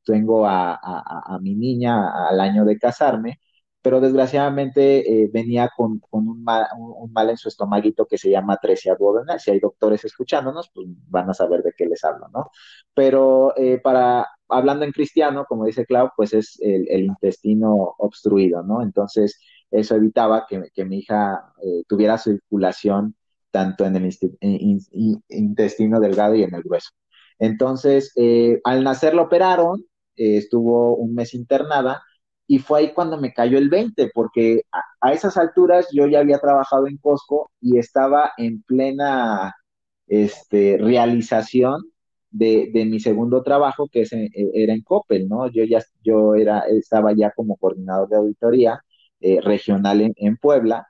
[0.05, 3.40] tengo a, a, mi niña al año de casarme,
[3.85, 9.38] pero desgraciadamente eh, venía con, un, mal, en su estomaguito que se llama atresia duodenal.
[9.38, 12.51] Si hay doctores escuchándonos, pues van a saber de qué les hablo, ¿no?
[12.94, 18.81] Pero eh, para, hablando en cristiano, como dice Clau, pues es el, intestino obstruido, ¿no?
[18.81, 19.38] Entonces,
[19.70, 23.14] eso evitaba que, mi hija eh, tuviera circulación
[23.51, 24.11] tanto en el
[25.29, 26.88] intestino delgado y en el grueso.
[27.38, 28.14] Entonces,
[28.64, 29.85] al nacer lo operaron,
[30.16, 32.03] estuvo un mes internada,
[32.46, 34.62] y fue ahí cuando me cayó el 20, porque
[35.00, 39.54] a, esas alturas yo ya había trabajado en Costco y estaba en plena
[40.07, 41.83] este, realización
[42.30, 45.48] de, mi segundo trabajo, que e, era en Coppel, ¿no?
[45.50, 48.80] Yo ya yo era, estaba ya como coordinador de auditoría
[49.20, 50.88] eh, regional en, Puebla,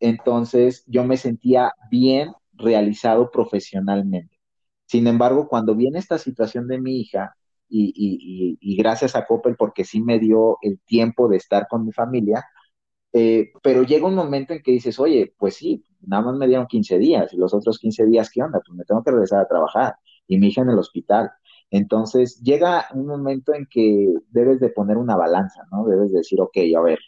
[0.00, 4.40] entonces yo me sentía bien realizado profesionalmente.
[4.86, 7.36] Sin embargo, cuando viene esta situación de mi hija,
[7.68, 12.44] y, gracias a Coppel porque sí me dio el tiempo de estar con mi familia,
[13.12, 16.66] eh, pero llega un momento en que dices, oye, pues sí, nada más me dieron
[16.66, 18.60] 15 días y los otros 15 días, ¿qué onda?
[18.66, 21.30] Pues me tengo que regresar a trabajar y mi hija en el hospital.
[21.70, 25.86] Entonces llega un momento en que debes de poner una balanza, ¿no?
[25.86, 26.98] Debes de decir, ok, a ver,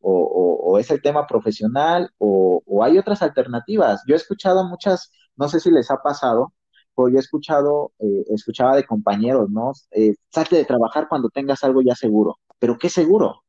[0.00, 4.02] o, es el tema profesional o, o, hay otras alternativas.
[4.06, 6.52] Yo he escuchado muchas, no sé si les ha pasado,
[6.94, 9.72] pues yo he escuchado, eh, escuchaba de compañeros, ¿no?
[9.90, 12.38] Eh, salte de trabajar cuando tengas algo ya seguro.
[12.58, 13.42] ¿Pero qué seguro?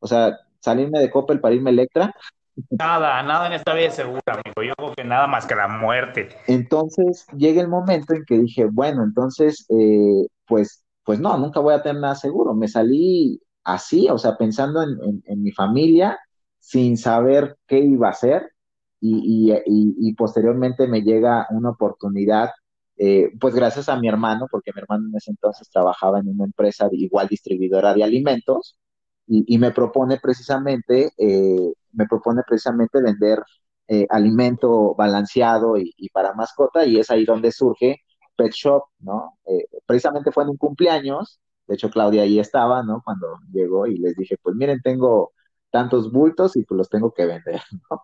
[0.00, 2.14] O sea, salirme de Coppel para irme a Electra.
[2.70, 4.62] Nada, nada en esta vida es seguro, amigo.
[4.62, 6.28] Yo creo que nada más que la muerte.
[6.46, 11.74] Entonces llega el momento en que dije, bueno, entonces, eh, pues, pues no, nunca voy
[11.74, 12.54] a tener nada seguro.
[12.54, 16.18] Me salí así, o sea, pensando en, en, mi familia,
[16.58, 18.50] sin saber qué iba a hacer.
[19.00, 22.50] Y, y, y, posteriormente me llega una oportunidad
[22.96, 26.44] eh, pues gracias a mi hermano, porque mi hermano en ese entonces trabajaba en una
[26.44, 28.78] empresa igual distribuidora de alimentos,
[29.26, 33.42] y, me propone precisamente, eh, me propone precisamente vender
[33.88, 38.02] eh, alimento balanceado y, para mascota, y es ahí donde surge
[38.36, 39.38] Pet Shop, ¿no?
[39.86, 43.02] precisamente fue en un cumpleaños, de hecho Claudia ahí estaba, ¿no?
[43.04, 45.32] Cuando llegó y les dije, pues miren, tengo
[45.70, 48.02] tantos bultos y pues los tengo que vender, ¿no?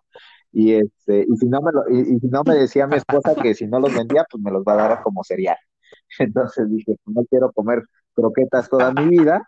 [0.51, 3.67] Y, este, y, si no me y, si no me decía mi esposa que si
[3.67, 5.57] no los vendía, pues me los va a dar como cereal.
[6.19, 7.83] Entonces dije, pues no quiero comer
[8.13, 9.47] croquetas toda mi vida,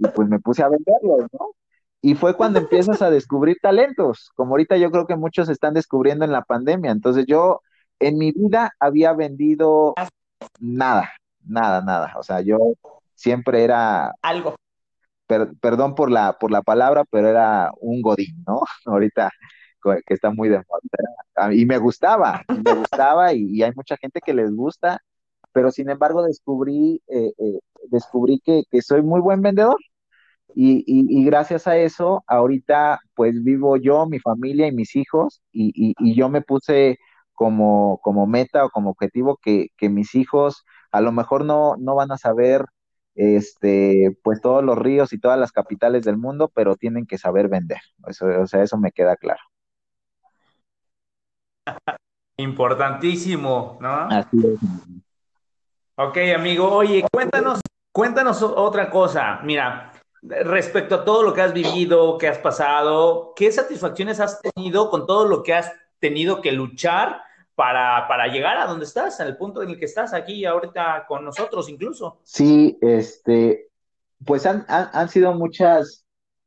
[0.00, 1.50] y pues me puse a venderlos, ¿no?
[2.00, 6.24] Y fue cuando empiezas a descubrir talentos, como ahorita yo creo que muchos están descubriendo
[6.24, 6.92] en la pandemia.
[6.92, 7.60] Entonces yo
[7.98, 9.94] en mi vida había vendido
[10.60, 11.10] nada,
[11.44, 12.14] nada, nada.
[12.16, 12.58] O sea, yo
[13.14, 14.14] siempre era...
[14.22, 14.54] Algo.
[15.60, 18.60] perdón por la, por la palabra, pero era un godín, ¿no?
[18.86, 19.30] Ahorita
[20.06, 21.54] que está muy de moda.
[21.54, 25.00] Y me gustaba, me gustaba y, hay mucha gente que les gusta,
[25.52, 27.58] pero sin embargo descubrí, eh, eh,
[27.90, 29.76] descubrí que, soy muy buen vendedor.
[30.54, 36.28] Y, gracias a eso, ahorita pues vivo yo, mi familia y mis hijos, y, yo
[36.28, 36.98] me puse
[37.34, 42.10] como, como meta o como objetivo que, mis hijos a lo mejor no, no van
[42.12, 42.64] a saber
[43.18, 47.48] este, pues todos los ríos y todas las capitales del mundo, pero tienen que saber
[47.48, 47.80] vender.
[48.06, 49.40] Eso, o sea, eso me queda claro.
[52.36, 54.08] Importantísimo, ¿no?
[54.10, 54.60] Así es.
[55.96, 56.70] Ok, amigo.
[56.70, 57.60] Oye, cuéntanos,
[57.92, 59.40] cuéntanos otra cosa.
[59.42, 64.90] Mira, respecto a todo lo que has vivido, que has pasado, ¿qué satisfacciones has tenido
[64.90, 67.22] con todo lo que has tenido que luchar
[67.58, 71.24] para, para llegar a donde estás, al punto en el que estás aquí ahorita con
[71.24, 72.20] nosotros incluso.
[72.22, 73.66] Sí, este,
[74.24, 76.04] pues han, han, sido muchas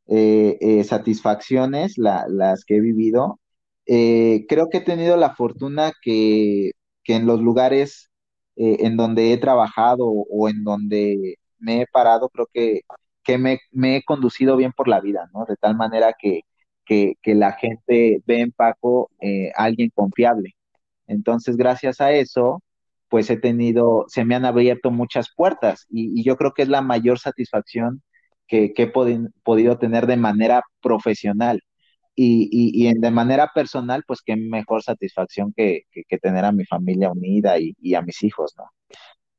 [0.08, 3.41] eh, eh, satisfacciones las que he vivido.
[3.86, 6.72] Eh, creo que he tenido la fortuna que,
[7.04, 8.10] que en los lugares
[8.58, 12.82] en donde he trabajado o en donde me he parado, creo que,
[13.24, 15.46] que me, me, he conducido bien por la vida, ¿no?
[15.46, 16.42] De tal manera que,
[16.86, 19.10] que, que la gente ve en Paco
[19.56, 20.56] alguien confiable.
[21.08, 22.62] Entonces, gracias a eso,
[23.12, 26.82] pues he tenido, se me han abierto muchas puertas y, yo creo que es la
[26.82, 28.02] mayor satisfacción
[28.48, 31.62] que, he podido tener de manera profesional.
[32.24, 35.86] Y, y, y, de manera personal, pues qué mejor satisfacción que,
[36.22, 38.66] tener a mi familia unida y, a mis hijos, ¿no?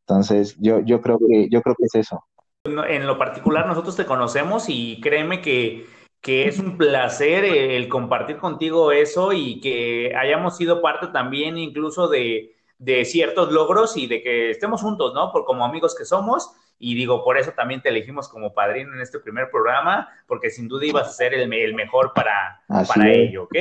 [0.07, 2.25] Entonces, yo, yo creo que, yo creo que es eso.
[2.65, 5.87] En lo particular, nosotros te conocemos y créeme que
[6.23, 12.09] que es un placer el compartir contigo eso y que hayamos sido parte también incluso
[12.09, 12.55] de,
[13.05, 15.33] ciertos logros y de que estemos juntos, ¿no?
[15.33, 16.53] Por como amigos que somos.
[16.85, 20.67] Y digo, por eso también te elegimos como padrino en este primer programa, porque sin
[20.67, 23.55] duda ibas a ser el, mejor para, para ello, ¿ok?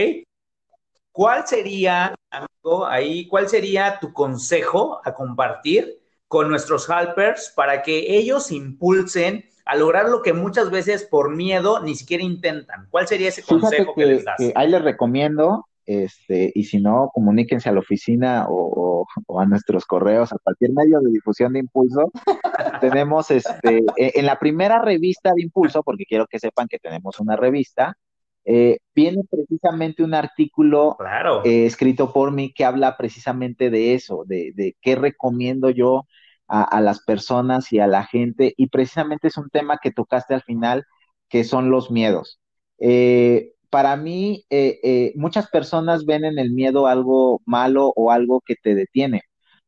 [1.12, 8.18] ¿Cuál sería, amigo, ahí, cuál sería tu consejo a compartir con nuestros helpers para que
[8.18, 12.88] ellos impulsen a lograr lo que muchas veces por miedo ni siquiera intentan.
[12.90, 14.40] ¿Cuál sería ese consejo que, les das?
[14.56, 19.06] ahí les recomiendo, este, y si no, comuníquense a la oficina o,
[19.40, 22.12] a nuestros correos, a cualquier medio de difusión de Impulso.
[22.82, 27.20] tenemos este, e, en la primera revista de Impulso, porque quiero que sepan que tenemos
[27.20, 27.98] una revista,
[28.44, 30.98] eh, viene precisamente un artículo
[31.44, 36.06] eh, escrito por mí que habla precisamente de eso, de, de qué recomiendo yo
[36.52, 40.44] a, las personas y a la gente, y precisamente es un tema que tocaste al
[40.44, 40.86] final,
[41.30, 42.42] que son los miedos.
[42.78, 48.42] Eh, para mí, eh, eh, muchas personas ven en el miedo algo malo o algo
[48.46, 49.24] que te detiene.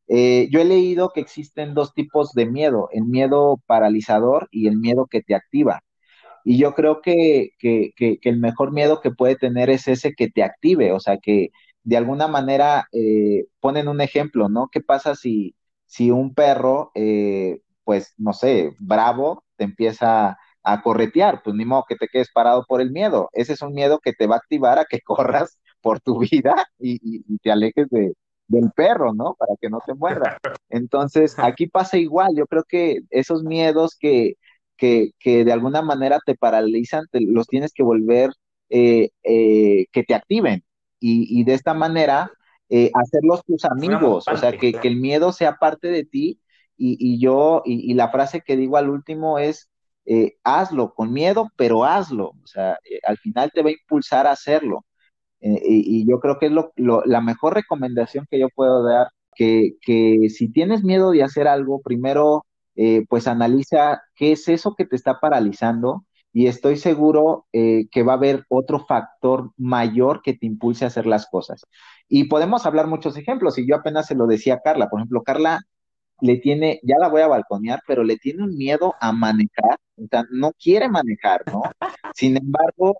[0.07, 5.07] yo he leído que existen dos tipos de miedo, el miedo paralizador y el miedo
[5.07, 5.81] que te activa.
[6.45, 10.29] Y yo creo que, que, que, el mejor miedo que puede tener es ese que
[10.29, 11.49] te active, o sea, que
[11.83, 12.87] de alguna manera
[13.61, 14.69] ponen un ejemplo, ¿no?
[14.71, 15.55] ¿Qué pasa si,
[15.93, 21.85] si un perro, eh, pues, no sé, bravo, te empieza a corretear, pues ni modo
[21.87, 23.29] que te quedes parado por el miedo.
[23.33, 26.67] Ese es un miedo que te va a activar a que corras por tu vida
[26.79, 28.13] y, te alejes de,
[28.47, 29.35] del perro, ¿no?
[29.37, 30.37] Para que no te muerda.
[30.69, 32.35] Entonces, aquí pasa igual.
[32.35, 34.35] Yo creo que esos miedos que,
[34.77, 38.31] que, que de alguna manera te paralizan, los tienes que volver
[38.69, 40.63] eh, eh, que te activen.
[40.99, 42.31] Y, y de esta manera,
[42.75, 46.39] eh, hacerlos tus amigos, o sea, que, el miedo sea parte de ti
[46.75, 49.69] y, yo, y, la frase que digo al último es,
[50.05, 54.27] eh, hazlo con miedo, pero hazlo, o sea, eh, al final te va a impulsar
[54.27, 54.85] a hacerlo.
[55.41, 56.71] Y, yo creo que es lo,
[57.05, 61.81] la mejor recomendación que yo puedo dar, que, que si tienes miedo de hacer algo,
[61.81, 62.45] primero,
[63.09, 68.15] pues analiza qué es eso que te está paralizando y estoy seguro que va a
[68.15, 71.65] haber otro factor mayor que te impulse a hacer las cosas.
[72.07, 75.23] Y podemos hablar muchos ejemplos, y yo apenas se lo decía a Carla, por ejemplo,
[75.23, 75.59] Carla
[76.23, 80.07] le tiene, ya la voy a balconear, pero le tiene un miedo a manejar, o
[80.09, 81.63] sea, no quiere manejar, ¿no?
[82.15, 82.97] Sin embargo...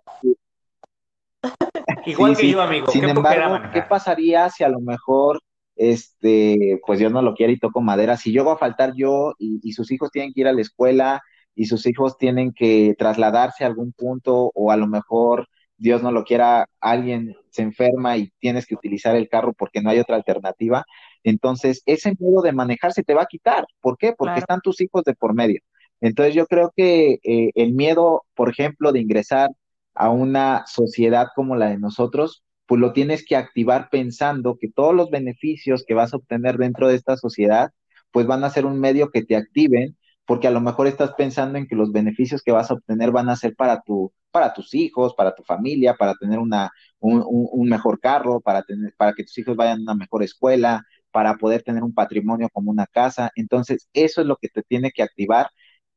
[2.06, 2.86] Igual que yo, amigo.
[2.88, 5.40] Sin embargo, ¿qué pasaría si a lo mejor,
[5.74, 9.32] este, pues Dios no lo quiere y toco madera, si yo voy a faltar yo
[9.38, 11.22] y, y sus hijos tienen que ir a la escuela
[11.54, 16.12] y sus hijos tienen que trasladarse a algún punto o a lo mejor Dios no
[16.12, 20.16] lo quiera, alguien se enferma y tienes que utilizar el carro porque no hay otra
[20.16, 20.84] alternativa,
[21.22, 23.66] entonces ese miedo de manejar se te va a quitar.
[23.80, 24.12] ¿Por qué?
[24.16, 25.60] Porque están tus hijos de por medio.
[26.00, 29.50] Entonces yo creo que eh, el miedo, por ejemplo, de ingresar
[29.94, 34.94] a una sociedad como la de nosotros, pues lo tienes que activar pensando que todos
[34.94, 37.70] los beneficios que vas a obtener dentro de esta sociedad,
[38.10, 41.58] pues van a ser un medio que te activen, porque a lo mejor estás pensando
[41.58, 44.74] en que los beneficios que vas a obtener van a ser para tu para tus
[44.74, 49.38] hijos, para tu familia, para tener una, un, mejor carro, para, tener, para que tus
[49.38, 50.82] hijos vayan a una mejor escuela,
[51.12, 53.30] para poder tener un patrimonio como una casa.
[53.36, 55.50] Entonces, eso es lo que te tiene que activar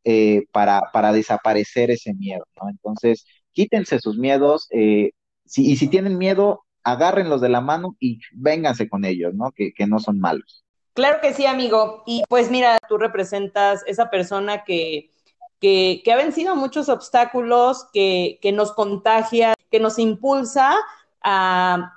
[0.04, 2.46] eh, para, para desaparecer ese miedo.
[2.70, 5.12] Entonces, quítense sus miedos, eh,
[5.56, 9.51] y si tienen miedo, agárrenlos de la mano y vénganse con ellos, ¿no?
[9.51, 10.66] Que no son malos.
[10.98, 12.04] Claro que sí, amigo.
[12.06, 15.12] Y pues mira, tú representas esa persona que
[15.60, 20.76] que, ha vencido muchos obstáculos, que, nos contagia, que nos impulsa
[21.24, 21.93] a,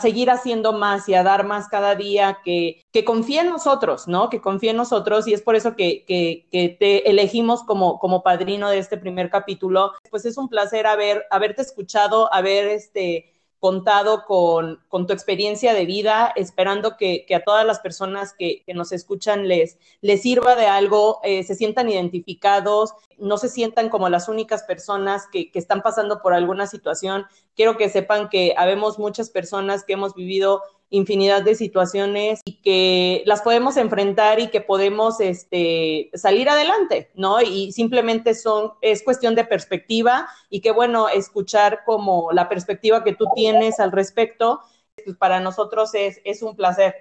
[0.00, 4.30] seguir haciendo más y a dar más cada día, que, que confía en nosotros, ¿no?
[4.30, 6.04] Que confía en nosotros y es por eso que,
[6.50, 9.92] te elegimos como, como padrino de este primer capítulo.
[10.10, 13.33] Pues es un placer haber, haberte escuchado, haber este,
[13.64, 19.48] contado con, tu experiencia de vida, esperando que, a todas las personas que, nos escuchan
[19.48, 24.64] les, les sirva de algo, eh, se sientan identificados, no se sientan como las únicas
[24.64, 27.24] personas que, que están pasando por alguna situación.
[27.56, 30.60] Quiero que sepan que habemos muchas personas que hemos vivido
[30.90, 37.42] infinidad de situaciones y que las podemos enfrentar y que podemos este, salir adelante, ¿no?
[37.42, 43.14] Y simplemente son, es cuestión de perspectiva y que bueno, escuchar como la perspectiva que
[43.14, 44.60] tú tienes al respecto,
[45.04, 46.94] pues para nosotros es, es un placer.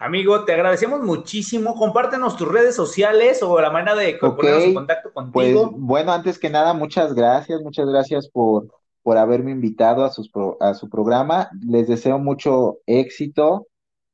[0.00, 1.74] Amigo, te agradecemos muchísimo.
[1.74, 5.70] Compártenos tus redes sociales o la manera de ponernos en contacto contigo.
[5.70, 8.68] Pues, bueno, antes que nada, muchas gracias, muchas gracias por,
[9.08, 10.30] por haberme invitado a, sus
[10.60, 11.48] a su programa.
[11.66, 13.66] Les deseo mucho éxito.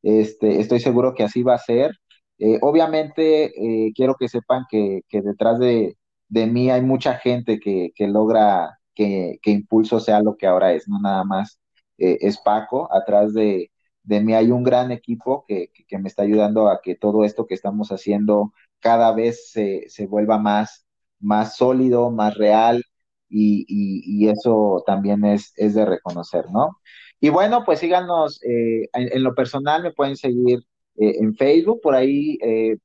[0.04, 1.96] Este, estoy seguro que así va a ser.
[2.38, 5.96] Eh, obviamente, eh, quiero que sepan que, detrás de,
[6.28, 11.24] mí hay mucha gente que, logra que, Impulso sea lo que ahora es, no nada
[11.24, 11.58] más
[11.98, 12.88] eh, es Paco.
[12.92, 13.72] Atrás de,
[14.04, 17.90] mí hay un gran equipo que, me está ayudando a que todo esto que estamos
[17.90, 20.86] haciendo cada vez se, se vuelva más,
[21.18, 22.84] más sólido, más real,
[23.28, 26.78] y, eso también es, es, de reconocer, ¿no?
[27.20, 30.60] Y bueno, pues síganos, eh, en, lo personal me pueden seguir
[30.96, 32.76] eh, en Facebook, por ahí eh,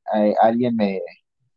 [0.42, 1.02] alguien me,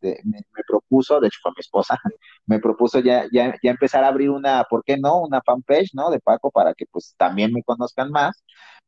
[0.02, 1.98] me, propuso, de hecho fue mi esposa,
[2.46, 5.22] me propuso ya, ya, ya, empezar a abrir una, ¿por qué no?
[5.22, 6.10] Una fanpage, ¿no?
[6.10, 8.42] De Paco para que pues también me conozcan más.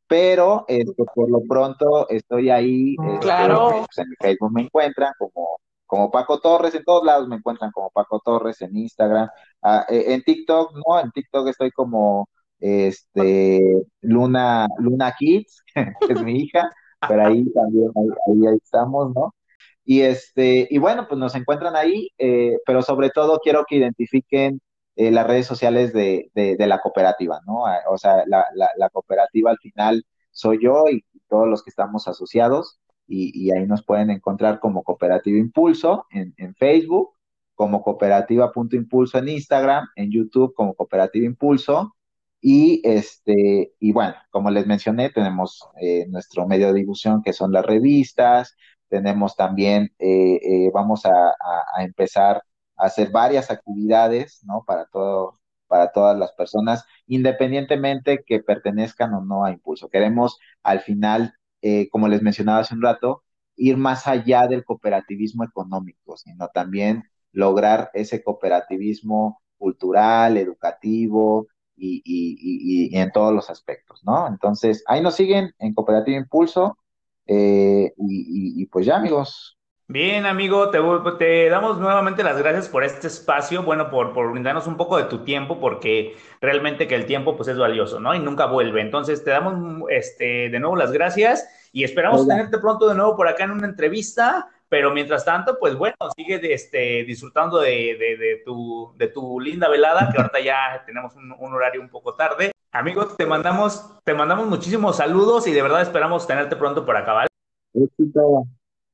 [0.07, 2.95] Pero este, por lo pronto estoy ahí.
[3.03, 3.69] Este, claro.
[3.69, 7.71] Pues, en mi Facebook me encuentran como como Paco Torres, en todos lados me encuentran
[7.71, 9.29] como Paco Torres, en Instagram,
[9.61, 12.29] ah, eh, en TikTok, no, en TikTok estoy como
[12.59, 15.73] este Luna, Luna Kids, que
[16.09, 16.69] es mi hija,
[17.07, 19.35] pero ahí también, ahí, estamos, ¿no?
[19.83, 24.61] Y este, y bueno, pues nos encuentran ahí, eh, pero sobre todo quiero que identifiquen
[24.95, 27.65] eh, las redes sociales de, de, la cooperativa, ¿no?
[27.67, 32.07] Ah, o sea, la, la cooperativa al final soy yo y todos los que estamos
[32.07, 37.13] asociados y, ahí nos pueden encontrar como Cooperativa Impulso en, Facebook,
[37.55, 41.95] como cooperativa.impulso en Instagram, en YouTube como Cooperativa Impulso.
[42.41, 47.51] Y este, y bueno, como les mencioné, tenemos eh, nuestro medio de difusión que son
[47.51, 48.55] las revistas,
[48.89, 52.43] tenemos también, eh, eh, vamos a, a, empezar
[52.77, 54.63] a hacer varias actividades, ¿no?
[54.65, 59.89] Para todo, para todas las personas, independientemente que pertenezcan o no a Impulso.
[59.89, 61.33] Queremos al final
[61.67, 63.23] eh, como les mencionaba hace un rato,
[63.55, 73.11] ir más allá del cooperativismo económico, sino también lograr ese cooperativismo cultural, educativo y, en
[73.11, 74.27] todos los aspectos, ¿no?
[74.27, 76.77] Entonces, ahí nos siguen en Cooperativa Impulso
[77.25, 79.57] eh, y, pues ya, amigos.
[79.87, 80.79] Bien, amigo, te,
[81.19, 85.03] te, damos nuevamente las gracias por este espacio, bueno, por, por brindarnos un poco de
[85.03, 88.15] tu tiempo, porque realmente que el tiempo pues es valioso, ¿no?
[88.15, 88.81] Y nunca vuelve.
[88.81, 93.27] Entonces, te damos este, de nuevo las gracias y esperamos tenerte pronto de nuevo por
[93.27, 94.49] acá en una entrevista.
[94.67, 100.09] Pero mientras tanto, pues bueno, sigue este, disfrutando de, de, tu, de tu linda velada,
[100.11, 102.51] que ahorita ya tenemos un, horario un poco tarde.
[102.71, 107.13] Amigos, te mandamos, te mandamos muchísimos saludos y de verdad esperamos tenerte pronto por acá,
[107.13, 107.27] ¿vale?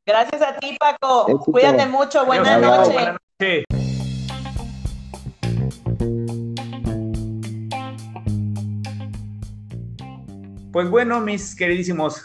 [0.05, 1.25] Gracias a ti, Paco.
[1.45, 2.25] Cuídate mucho.
[2.25, 2.93] Buenas noches.
[2.93, 3.65] Buenas noches.
[10.71, 12.23] Pues bueno, mis queridísimos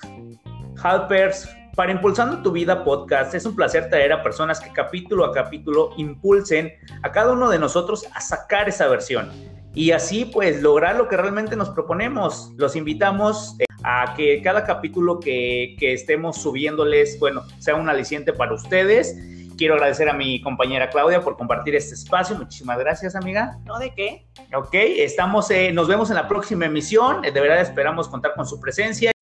[0.83, 5.33] helpers, para Impulsando tu Vida podcast es un placer traer a personas que capítulo a
[5.33, 6.72] capítulo impulsen
[7.03, 9.31] a cada uno de nosotros a sacar esa versión
[9.74, 12.53] y así pues lograr lo que realmente nos proponemos.
[12.57, 18.55] Los invitamos a que cada capítulo que, que estemos subiéndoles, bueno, sea un aliciente para
[18.55, 19.16] ustedes.
[19.57, 22.37] Quiero agradecer a mi compañera Claudia por compartir este espacio.
[22.37, 23.59] Muchísimas gracias, amiga.
[23.64, 24.27] ¿No de qué?
[24.55, 27.22] Ok, estamos, eh, nos vemos en la próxima emisión.
[27.22, 29.16] De verdad esperamos contar con su presencia.